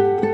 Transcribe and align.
Música 0.00 0.29